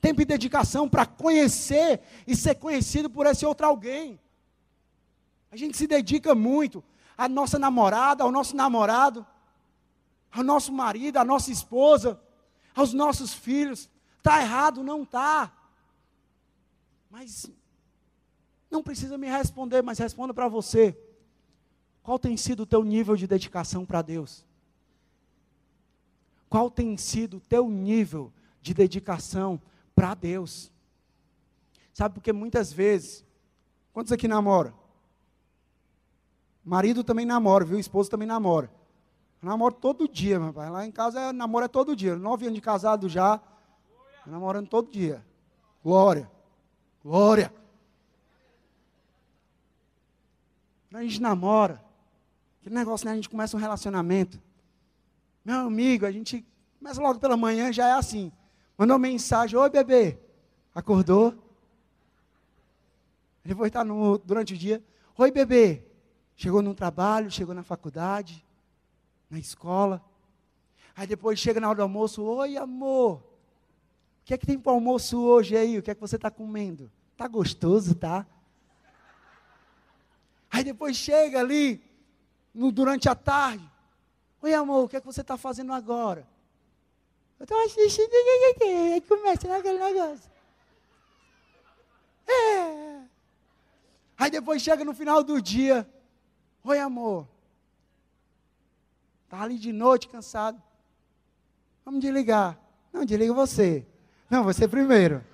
[0.00, 4.18] Tempo e dedicação para conhecer e ser conhecido por esse outro alguém.
[5.50, 6.84] A gente se dedica muito
[7.16, 9.26] à nossa namorada, ao nosso namorado,
[10.30, 12.20] ao nosso marido, à nossa esposa,
[12.74, 13.90] aos nossos filhos.
[14.18, 14.84] Está errado?
[14.84, 15.52] Não está.
[17.10, 17.50] Mas
[18.70, 20.96] não precisa me responder, mas responda para você.
[22.02, 24.46] Qual tem sido o teu nível de dedicação para Deus?
[26.48, 29.60] Qual tem sido o teu nível de dedicação
[29.94, 30.72] para Deus?
[31.92, 33.24] Sabe, porque muitas vezes,
[33.92, 34.72] quantos aqui namoram?
[36.64, 37.78] Marido também namora, viu?
[37.78, 38.70] Esposo também namora.
[39.40, 40.68] Namoro todo dia, meu pai.
[40.68, 42.16] Lá em casa namora é todo dia.
[42.16, 43.40] Nove anos de casado já,
[44.26, 45.24] namorando todo dia.
[45.82, 46.30] Glória.
[47.02, 47.52] Glória.
[50.92, 51.82] A gente namora.
[52.60, 53.12] Aquele negócio, né?
[53.12, 54.40] A gente começa um relacionamento.
[55.48, 56.44] Meu amigo, a gente
[56.78, 58.30] começa logo pela manhã, já é assim.
[58.76, 60.18] Mandou mensagem, oi bebê.
[60.74, 61.42] Acordou?
[63.42, 64.84] Depois está no, durante o dia.
[65.16, 65.82] Oi bebê.
[66.36, 68.44] Chegou no trabalho, chegou na faculdade,
[69.30, 70.04] na escola.
[70.94, 73.14] Aí depois chega na hora do almoço, oi amor.
[73.14, 73.22] O
[74.26, 75.78] que é que tem para o almoço hoje aí?
[75.78, 76.92] O que é que você está comendo?
[77.16, 78.26] Tá gostoso, tá?
[80.50, 81.82] Aí depois chega ali,
[82.52, 83.77] no, durante a tarde.
[84.40, 86.26] Oi, amor, o que é que você está fazendo agora?
[87.38, 88.08] Eu estou assistindo.
[88.92, 90.30] Aí começa naquele negócio.
[92.26, 93.00] É.
[94.16, 95.88] Aí depois chega no final do dia.
[96.64, 97.26] Oi, amor.
[99.24, 100.60] Está ali de noite, cansado.
[101.84, 102.58] Vamos desligar.
[102.92, 103.84] Não, desliga você.
[104.28, 105.24] Não, você primeiro.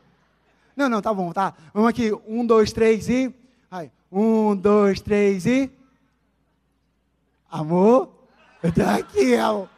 [0.76, 1.54] Não, não, tá bom, tá.
[1.72, 2.12] Vamos aqui.
[2.26, 3.34] Um, dois, três e.
[3.70, 3.90] Aí.
[4.10, 5.70] Um, dois, três e.
[7.50, 8.13] Amor.
[9.40, 9.68] Amor.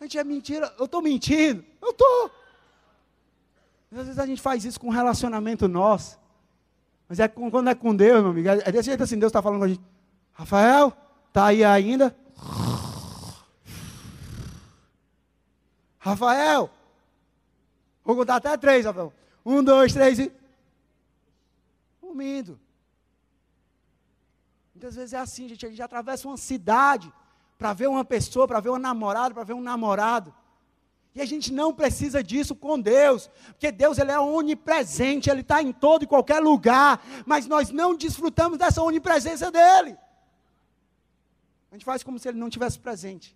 [0.00, 0.74] A gente é mentira.
[0.78, 1.64] Eu estou mentindo.
[1.80, 2.30] Eu estou.
[3.92, 6.18] Às vezes a gente faz isso com um relacionamento nosso.
[7.08, 8.48] Mas é com, quando é com Deus, meu amigo.
[8.48, 9.80] É desse jeito assim, Deus está falando com a gente.
[10.32, 10.92] Rafael,
[11.32, 12.14] tá aí ainda?
[15.98, 16.70] Rafael.
[18.04, 19.12] Vou contar até três, Rafael.
[19.44, 20.32] Um, dois, três e.
[22.00, 22.58] Dormindo.
[24.76, 27.10] Muitas vezes é assim, gente, a gente atravessa uma cidade
[27.56, 30.34] para ver uma pessoa, para ver uma namorada, para ver um namorado.
[31.14, 35.62] E a gente não precisa disso com Deus, porque Deus ele é onipresente, Ele está
[35.62, 39.96] em todo e qualquer lugar, mas nós não desfrutamos dessa onipresença dEle.
[41.70, 43.34] A gente faz como se Ele não tivesse presente.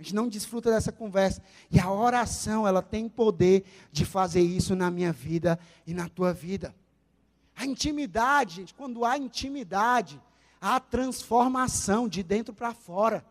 [0.00, 1.40] A gente não desfruta dessa conversa.
[1.70, 6.32] E a oração, ela tem poder de fazer isso na minha vida e na tua
[6.32, 6.74] vida.
[7.54, 10.20] A intimidade, gente, quando há intimidade,
[10.62, 13.24] há transformação de dentro para fora.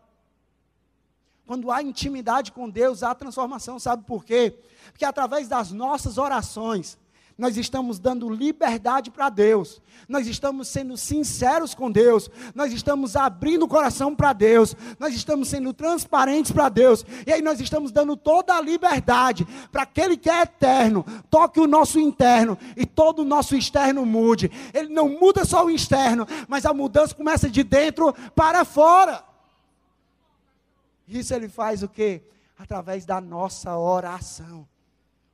[1.46, 3.78] Quando há intimidade com Deus, há transformação.
[3.78, 4.56] Sabe por quê?
[4.92, 6.98] Porque através das nossas orações,
[7.36, 13.64] nós estamos dando liberdade para Deus, nós estamos sendo sinceros com Deus, nós estamos abrindo
[13.64, 18.16] o coração para Deus, nós estamos sendo transparentes para Deus, e aí nós estamos dando
[18.16, 23.24] toda a liberdade para aquele que é eterno, toque o nosso interno e todo o
[23.24, 24.50] nosso externo mude.
[24.72, 29.24] Ele não muda só o externo, mas a mudança começa de dentro para fora.
[31.08, 32.22] Isso ele faz o quê?
[32.58, 34.66] Através da nossa oração.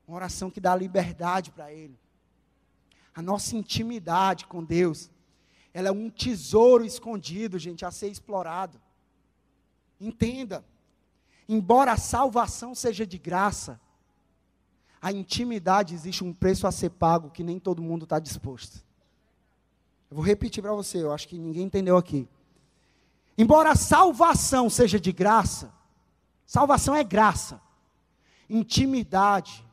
[0.09, 1.99] Uma oração que dá liberdade para Ele.
[3.15, 5.11] A nossa intimidade com Deus,
[5.75, 8.81] ela é um tesouro escondido, gente, a ser explorado.
[10.01, 10.65] Entenda,
[11.47, 13.79] embora a salvação seja de graça,
[15.01, 18.83] a intimidade existe um preço a ser pago que nem todo mundo está disposto.
[20.11, 22.27] Eu vou repetir para você, eu acho que ninguém entendeu aqui.
[23.37, 25.71] Embora a salvação seja de graça,
[26.47, 27.61] salvação é graça,
[28.49, 29.68] intimidade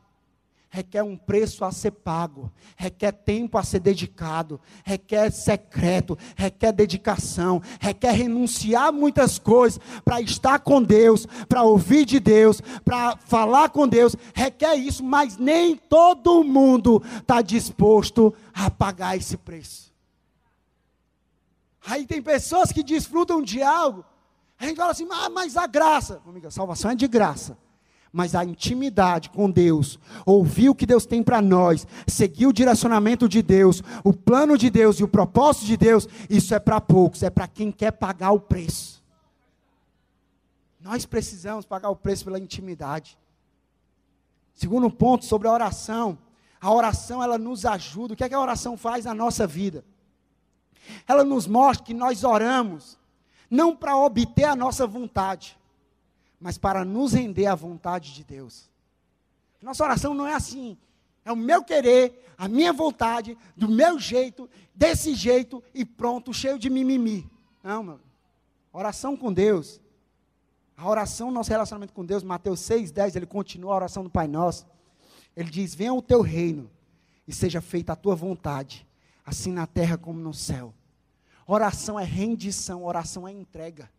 [0.68, 7.62] requer um preço a ser pago, requer tempo a ser dedicado, requer secreto, requer dedicação,
[7.80, 13.88] requer renunciar muitas coisas para estar com Deus, para ouvir de Deus, para falar com
[13.88, 19.94] Deus, requer isso, mas nem todo mundo está disposto a pagar esse preço.
[21.86, 24.04] Aí tem pessoas que desfrutam de algo,
[24.58, 27.56] a gente fala assim, ah, mas a graça, amiga, salvação é de graça.
[28.16, 33.28] Mas a intimidade com Deus, ouvir o que Deus tem para nós, seguir o direcionamento
[33.28, 37.22] de Deus, o plano de Deus e o propósito de Deus, isso é para poucos,
[37.22, 39.04] é para quem quer pagar o preço.
[40.80, 43.18] Nós precisamos pagar o preço pela intimidade.
[44.54, 46.16] Segundo ponto sobre a oração,
[46.58, 48.14] a oração ela nos ajuda.
[48.14, 49.84] O que é que a oração faz na nossa vida?
[51.06, 52.98] Ela nos mostra que nós oramos
[53.50, 55.58] não para obter a nossa vontade,
[56.40, 58.70] mas para nos render à vontade de Deus.
[59.60, 60.76] Nossa oração não é assim.
[61.24, 66.58] É o meu querer, a minha vontade, do meu jeito, desse jeito e pronto, cheio
[66.58, 67.28] de mimimi.
[67.62, 68.00] Não, mano.
[68.72, 69.80] Oração com Deus.
[70.76, 74.28] A oração, nosso relacionamento com Deus, Mateus 6, 10, ele continua a oração do Pai
[74.28, 74.66] Nosso.
[75.34, 76.70] Ele diz: Venha o teu reino
[77.26, 78.86] e seja feita a tua vontade,
[79.24, 80.72] assim na terra como no céu.
[81.46, 83.90] Oração é rendição, oração é entrega.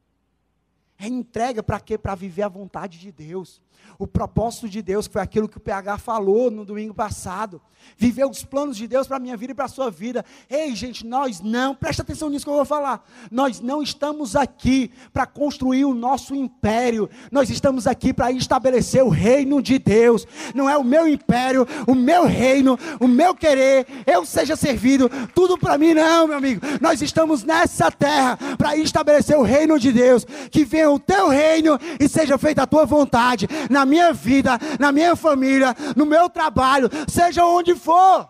[1.00, 1.98] É entrega para quê?
[1.98, 3.62] Para viver a vontade de Deus.
[4.00, 7.62] O propósito de Deus, que foi aquilo que o PH falou no domingo passado.
[7.96, 10.26] Viver os planos de Deus para a minha vida e para a sua vida.
[10.50, 13.08] Ei, gente, nós não, presta atenção nisso que eu vou falar.
[13.32, 17.10] Nós não estamos aqui para construir o nosso império.
[17.32, 20.28] Nós estamos aqui para estabelecer o reino de Deus.
[20.54, 25.58] Não é o meu império, o meu reino, o meu querer, eu seja servido, tudo
[25.58, 26.62] para mim, não, meu amigo.
[26.82, 30.26] Nós estamos nessa terra para estabelecer o reino de Deus.
[30.52, 34.92] Que venha o teu reino e seja feita a tua vontade na minha vida, na
[34.92, 38.30] minha família, no meu trabalho, seja onde for.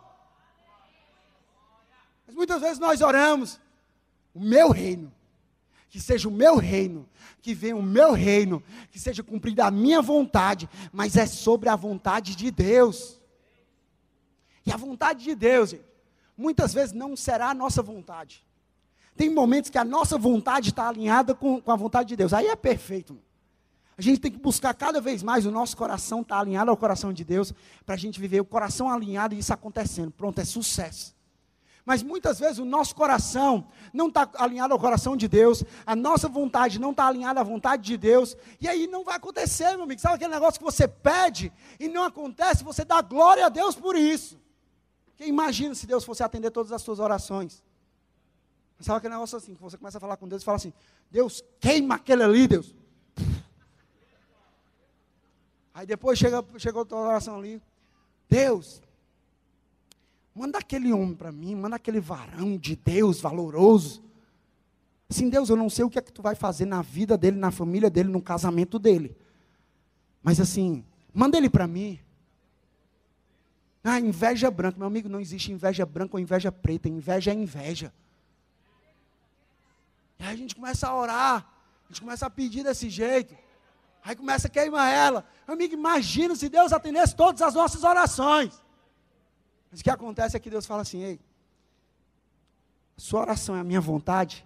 [2.25, 3.59] Mas muitas vezes nós oramos,
[4.33, 5.11] o meu reino,
[5.89, 7.07] que seja o meu reino,
[7.41, 11.75] que venha o meu reino, que seja cumprida a minha vontade, mas é sobre a
[11.75, 13.19] vontade de Deus.
[14.65, 15.73] E a vontade de Deus,
[16.37, 18.45] muitas vezes não será a nossa vontade.
[19.17, 22.33] Tem momentos que a nossa vontade está alinhada com, com a vontade de Deus.
[22.33, 23.17] Aí é perfeito.
[23.97, 26.77] A gente tem que buscar cada vez mais o nosso coração estar tá alinhado ao
[26.77, 27.51] coração de Deus,
[27.83, 30.11] para a gente viver o coração alinhado e isso acontecendo.
[30.11, 31.17] Pronto, é sucesso.
[31.83, 36.27] Mas muitas vezes o nosso coração não está alinhado ao coração de Deus, a nossa
[36.27, 39.99] vontade não está alinhada à vontade de Deus, e aí não vai acontecer, meu amigo.
[39.99, 43.95] Sabe aquele negócio que você pede e não acontece, você dá glória a Deus por
[43.95, 44.37] isso.
[45.05, 47.63] Porque imagina se Deus fosse atender todas as suas orações.
[48.79, 50.73] Sabe aquele negócio assim, que você começa a falar com Deus e fala assim:
[51.09, 52.75] Deus, queima aquele ali, Deus.
[55.73, 57.61] Aí depois chega, chegou outra oração ali.
[58.29, 58.81] Deus,
[60.33, 64.03] manda aquele homem para mim, manda aquele varão de Deus valoroso.
[65.09, 67.37] Assim, Deus, eu não sei o que é que tu vai fazer na vida dele,
[67.37, 69.15] na família dele, no casamento dele.
[70.21, 71.99] Mas assim, manda ele para mim.
[73.83, 74.77] Ah, inveja branca.
[74.77, 76.89] Meu amigo, não existe inveja branca ou inveja preta.
[76.89, 77.93] Inveja é inveja.
[80.27, 81.47] Aí a gente começa a orar.
[81.85, 83.33] A gente começa a pedir desse jeito.
[84.03, 85.25] Aí começa a queimar ela.
[85.47, 88.61] Amigo, imagina se Deus atendesse todas as nossas orações.
[89.71, 91.19] Mas o que acontece é que Deus fala assim: ei,
[92.97, 94.45] sua oração é a minha vontade,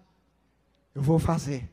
[0.94, 1.68] eu vou fazer.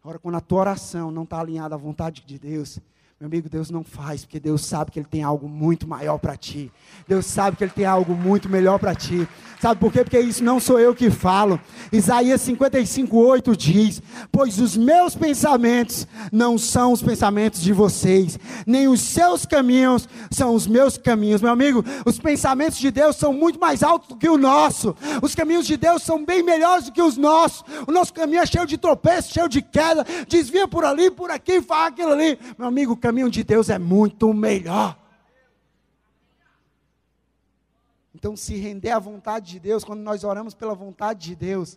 [0.00, 2.78] Agora, quando a tua oração não está alinhada à vontade de Deus,
[3.20, 6.38] meu amigo, Deus não faz, porque Deus sabe que Ele tem algo muito maior para
[6.38, 6.72] ti.
[7.06, 9.28] Deus sabe que Ele tem algo muito melhor para ti.
[9.60, 10.02] Sabe por quê?
[10.02, 11.60] Porque isso não sou eu que falo.
[11.92, 14.02] Isaías 55, 8 diz:
[14.32, 20.54] Pois os meus pensamentos não são os pensamentos de vocês, nem os seus caminhos são
[20.54, 21.42] os meus caminhos.
[21.42, 24.96] Meu amigo, os pensamentos de Deus são muito mais altos do que o nosso.
[25.20, 27.62] Os caminhos de Deus são bem melhores do que os nossos.
[27.86, 30.06] O nosso caminho é cheio de tropeços, cheio de queda.
[30.26, 32.38] Desvia por ali, por aqui, faz aquilo ali.
[32.56, 34.96] Meu amigo, o caminho de Deus é muito melhor.
[38.14, 41.76] Então, se render à vontade de Deus, quando nós oramos pela vontade de Deus,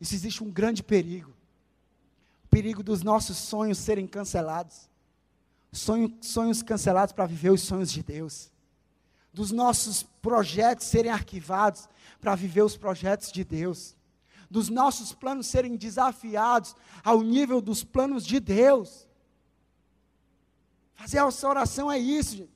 [0.00, 1.30] isso existe um grande perigo.
[2.46, 4.88] O perigo dos nossos sonhos serem cancelados.
[5.70, 8.50] Sonho, sonhos cancelados para viver os sonhos de Deus.
[9.30, 11.90] Dos nossos projetos serem arquivados
[12.22, 13.94] para viver os projetos de Deus.
[14.48, 19.03] Dos nossos planos serem desafiados ao nível dos planos de Deus.
[20.94, 22.54] Fazer essa oração é isso, gente.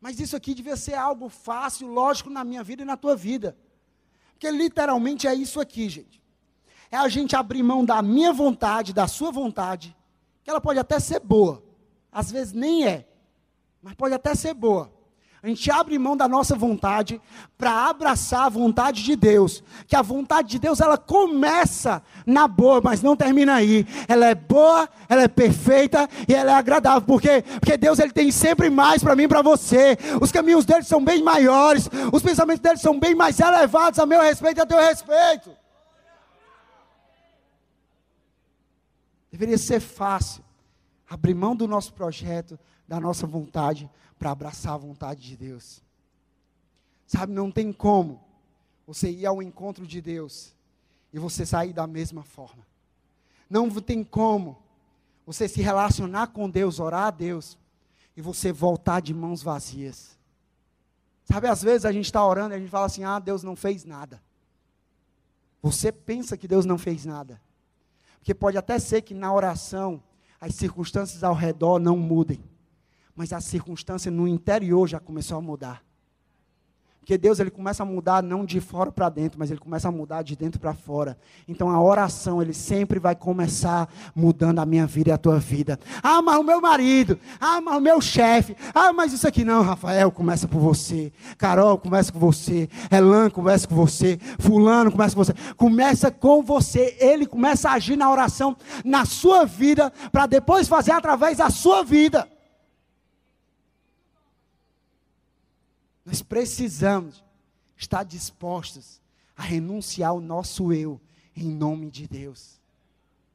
[0.00, 3.56] Mas isso aqui devia ser algo fácil, lógico, na minha vida e na tua vida.
[4.32, 6.22] Porque literalmente é isso aqui, gente.
[6.90, 9.94] É a gente abrir mão da minha vontade, da sua vontade,
[10.42, 11.62] que ela pode até ser boa.
[12.10, 13.06] Às vezes nem é,
[13.82, 14.90] mas pode até ser boa.
[15.42, 17.18] A gente abre mão da nossa vontade
[17.56, 19.64] para abraçar a vontade de Deus.
[19.86, 23.86] Que a vontade de Deus ela começa na boa, mas não termina aí.
[24.06, 27.00] Ela é boa, ela é perfeita e ela é agradável.
[27.02, 27.42] Por quê?
[27.58, 29.96] Porque Deus ele tem sempre mais para mim e para você.
[30.20, 34.20] Os caminhos dele são bem maiores, os pensamentos dele são bem mais elevados a meu
[34.20, 35.50] respeito e a teu respeito.
[39.32, 40.44] Deveria ser fácil
[41.08, 43.88] abrir mão do nosso projeto, da nossa vontade,
[44.20, 45.82] para abraçar a vontade de Deus.
[47.06, 48.22] Sabe, não tem como
[48.86, 50.54] você ir ao encontro de Deus
[51.10, 52.66] e você sair da mesma forma.
[53.48, 54.62] Não tem como
[55.24, 57.56] você se relacionar com Deus, orar a Deus,
[58.14, 60.18] e você voltar de mãos vazias.
[61.24, 63.56] Sabe, às vezes a gente está orando e a gente fala assim: ah, Deus não
[63.56, 64.22] fez nada.
[65.62, 67.40] Você pensa que Deus não fez nada.
[68.18, 70.02] Porque pode até ser que na oração
[70.38, 72.42] as circunstâncias ao redor não mudem,
[73.20, 75.82] mas a circunstância no interior já começou a mudar.
[77.00, 79.92] Porque Deus ele começa a mudar não de fora para dentro, mas ele começa a
[79.92, 81.18] mudar de dentro para fora.
[81.46, 85.78] Então a oração ele sempre vai começar mudando a minha vida e a tua vida.
[86.02, 89.60] Ah, mas o meu marido, ah, mas o meu chefe, ah, mas isso aqui não,
[89.60, 91.12] Rafael, começa por você.
[91.36, 92.70] Carol, começa com você.
[92.90, 94.18] Elan, começa com você.
[94.38, 95.34] Fulano, começa com você.
[95.58, 96.96] Começa com você.
[96.98, 101.84] Ele começa a agir na oração na sua vida para depois fazer através da sua
[101.84, 102.26] vida.
[106.10, 107.22] Nós precisamos
[107.76, 109.00] estar dispostos
[109.36, 111.00] a renunciar ao nosso eu
[111.36, 112.60] em nome de Deus.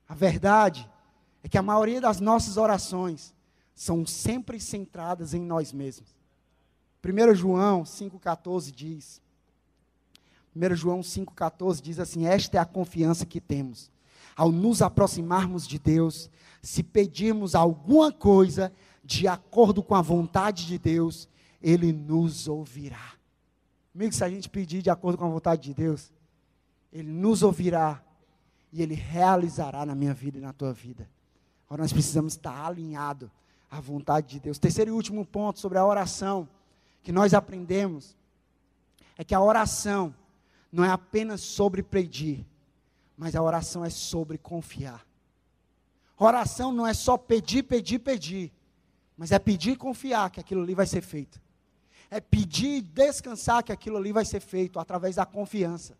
[0.09, 0.85] A verdade
[1.41, 3.33] é que a maioria das nossas orações
[3.73, 6.13] são sempre centradas em nós mesmos.
[7.01, 9.21] 1 João 5,14 diz:
[10.53, 13.89] 1 João 5,14 diz assim: Esta é a confiança que temos.
[14.35, 16.29] Ao nos aproximarmos de Deus,
[16.61, 18.69] se pedirmos alguma coisa
[19.01, 21.29] de acordo com a vontade de Deus,
[21.65, 23.13] ele nos ouvirá.
[23.95, 26.13] Amigo, se a gente pedir de acordo com a vontade de Deus,
[26.93, 28.04] Ele nos ouvirá
[28.71, 31.10] e Ele realizará na minha vida e na tua vida.
[31.65, 33.32] Agora nós precisamos estar alinhados
[33.71, 34.60] à vontade de Deus.
[34.60, 36.47] Terceiro e último ponto sobre a oração
[37.01, 38.15] que nós aprendemos
[39.17, 40.13] é que a oração
[40.71, 42.45] não é apenas sobre pedir,
[43.17, 45.04] mas a oração é sobre confiar.
[46.15, 48.54] Oração não é só pedir, pedir, pedir,
[49.17, 51.43] mas é pedir e confiar que aquilo ali vai ser feito
[52.15, 55.97] é pedir e descansar que aquilo ali vai ser feito através da confiança.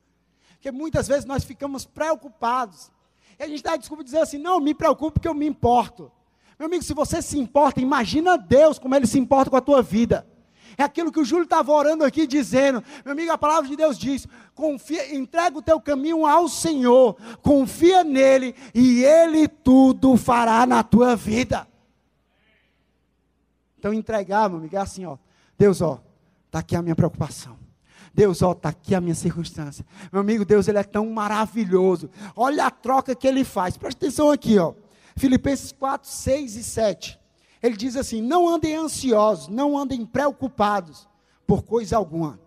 [0.54, 2.90] Porque muitas vezes nós ficamos preocupados.
[3.38, 6.10] E a gente dá desculpa dizer assim: não, me preocupe porque eu me importo.
[6.58, 9.82] Meu amigo, se você se importa, imagina Deus como Ele se importa com a tua
[9.82, 10.26] vida.
[10.78, 12.82] É aquilo que o Júlio estava orando aqui dizendo.
[13.04, 18.06] Meu amigo, a palavra de Deus diz: confia, entrega o teu caminho ao Senhor, confia
[18.06, 21.68] nele e Ele tudo fará na tua vida.
[23.78, 25.18] Então entregar, meu amigo, é assim, ó.
[25.58, 26.02] Deus, ó,
[26.56, 27.58] está aqui a minha preocupação.
[28.14, 29.86] Deus, ó, está aqui a minha circunstância.
[30.10, 32.10] Meu amigo, Deus, Ele é tão maravilhoso.
[32.34, 33.76] Olha a troca que Ele faz.
[33.76, 34.74] Presta atenção aqui, ó.
[35.18, 37.20] Filipenses 4, 6 e 7.
[37.62, 41.10] Ele diz assim: Não andem ansiosos, não andem preocupados
[41.46, 42.40] por coisa alguma,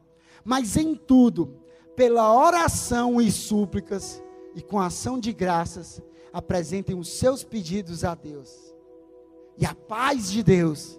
[0.43, 1.61] mas em tudo,
[1.95, 4.23] pela oração e súplicas
[4.55, 6.01] e com ação de graças,
[6.33, 8.75] apresentem os seus pedidos a Deus.
[9.59, 10.99] E a paz de Deus,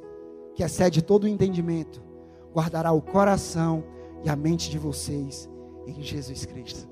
[0.54, 2.09] que excede todo o entendimento,
[2.54, 3.84] guardará o coração
[4.24, 5.50] e a mente de vocês
[5.86, 6.88] em Jesus Cristo.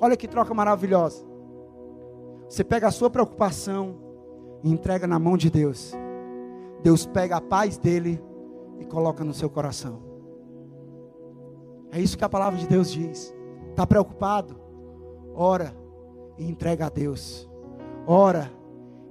[0.00, 1.24] Olha que troca maravilhosa.
[2.48, 3.96] Você pega a sua preocupação
[4.62, 5.92] e entrega na mão de Deus.
[6.82, 8.22] Deus pega a paz dele
[8.78, 10.02] e coloca no seu coração.
[11.92, 13.34] É isso que a palavra de Deus diz.
[13.70, 14.58] Está preocupado?
[15.34, 15.74] Ora
[16.38, 17.48] e entrega a Deus.
[18.06, 18.50] Ora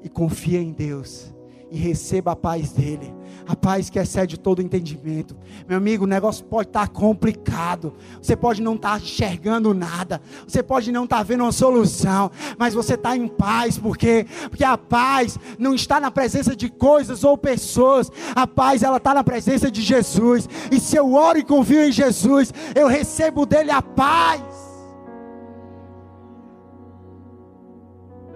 [0.02, 1.34] e confia em Deus
[1.72, 3.14] e receba a paz dele.
[3.48, 5.36] A paz que excede todo entendimento.
[5.68, 7.94] Meu amigo, o negócio pode estar complicado.
[8.22, 10.22] Você pode não estar enxergando nada.
[10.48, 12.30] Você pode não estar vendo uma solução.
[12.58, 13.78] Mas você está em paz.
[13.78, 14.26] Por quê?
[14.50, 18.12] Porque a paz não está na presença de coisas ou pessoas.
[18.36, 20.48] A paz, ela está na presença de Jesus.
[20.72, 24.42] E se eu oro e confio em Jesus, eu recebo dele a paz.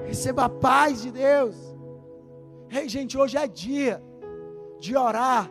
[0.07, 1.72] Receba a paz de Deus.
[2.75, 4.03] Ei, gente, hoje é dia
[4.79, 5.47] de orar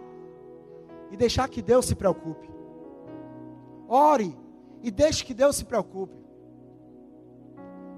[1.08, 2.50] e deixar que Deus se preocupe.
[3.86, 4.36] Ore
[4.82, 6.16] e deixe que Deus se preocupe.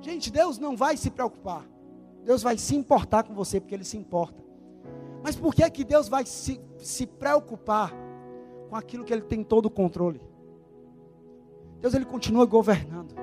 [0.02, 1.66] Gente, Deus não vai se preocupar.
[2.22, 4.44] Deus vai se importar com você porque Ele se importa.
[5.22, 7.94] Mas por que que Deus vai se, se preocupar
[8.68, 10.20] com aquilo que Ele tem todo o controle?
[11.80, 13.14] Deus Ele continua governando.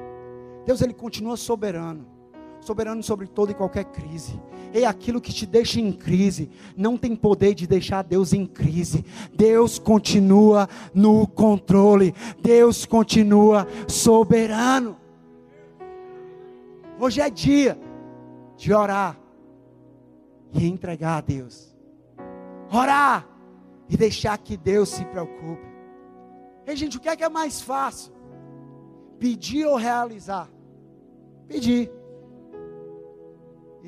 [0.65, 2.20] Deus Ele continua soberano
[2.61, 4.39] soberano sobre toda e qualquer crise.
[4.73, 9.03] E aquilo que te deixa em crise não tem poder de deixar Deus em crise.
[9.33, 12.13] Deus continua no controle.
[12.41, 14.97] Deus continua soberano.
[16.97, 17.77] Hoje é dia
[18.55, 19.19] de orar
[20.53, 21.75] e entregar a Deus.
[22.71, 23.27] Orar
[23.89, 25.65] e deixar que Deus se preocupe.
[26.65, 28.13] E gente, o que é que é mais fácil?
[29.19, 30.47] Pedir ou realizar?
[31.47, 31.91] Pedir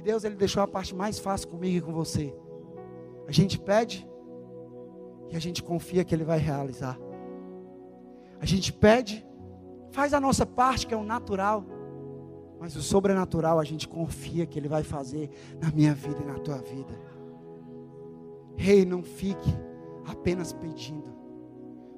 [0.04, 2.36] Deus ele deixou a parte mais fácil comigo e com você.
[3.26, 4.08] A gente pede
[5.30, 7.00] e a gente confia que ele vai realizar.
[8.40, 9.26] A gente pede,
[9.92, 11.66] faz a nossa parte, que é o natural,
[12.60, 15.30] mas o sobrenatural a gente confia que ele vai fazer
[15.62, 16.94] na minha vida e na tua vida.
[18.58, 19.50] Rei, não fique
[20.06, 21.10] apenas pedindo,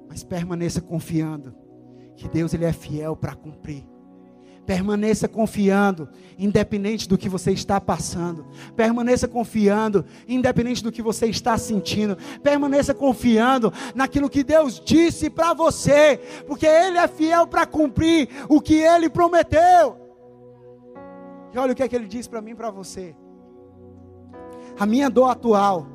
[0.08, 1.54] mas permaneça confiando
[2.14, 3.84] que Deus ele é fiel para cumprir.
[4.66, 8.44] Permaneça confiando, independente do que você está passando.
[8.74, 12.18] Permaneça confiando, independente do que você está sentindo.
[12.42, 18.60] Permaneça confiando naquilo que Deus disse para você, porque Ele é fiel para cumprir o
[18.60, 19.96] que Ele prometeu.
[21.54, 23.14] E olha o que é que Ele diz para mim e para você.
[24.78, 25.86] A minha dor atual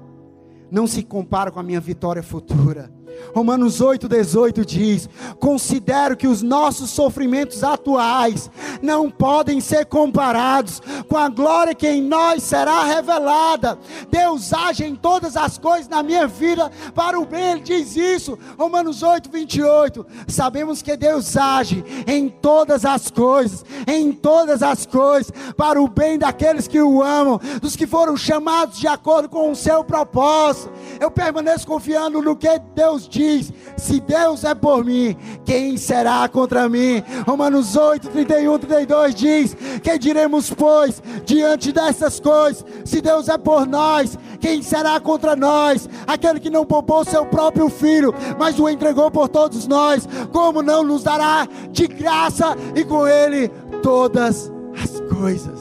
[0.71, 2.89] não se compara com a minha vitória futura.
[3.33, 5.09] Romanos 8,18 diz:
[5.39, 8.49] Considero que os nossos sofrimentos atuais
[8.81, 13.77] não podem ser comparados com a glória que em nós será revelada.
[14.09, 18.37] Deus age em todas as coisas na minha vida para o bem, Ele diz isso.
[18.57, 20.05] Romanos 8,28.
[20.27, 26.17] Sabemos que Deus age em todas as coisas, em todas as coisas, para o bem
[26.17, 30.71] daqueles que o amam, dos que foram chamados de acordo com o seu propósito.
[30.99, 36.69] Eu permaneço confiando no que Deus diz: se Deus é por mim, quem será contra
[36.69, 37.03] mim?
[37.25, 42.65] Romanos 8, 31, 32 diz: Que diremos, pois, diante dessas coisas?
[42.85, 45.89] Se Deus é por nós, quem será contra nós?
[46.05, 50.83] Aquele que não poupou seu próprio filho, mas o entregou por todos nós, como não
[50.83, 53.47] nos dará de graça e com ele
[53.81, 55.59] todas as coisas?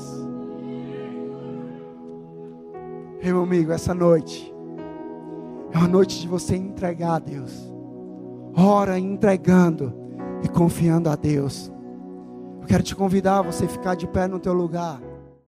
[3.23, 4.51] Meu amigo, essa noite
[5.73, 7.53] é uma noite de você entregar a Deus.
[8.57, 9.95] Ora entregando
[10.43, 11.73] e confiando a Deus.
[12.61, 15.01] Eu quero te convidar a você ficar de pé no teu lugar.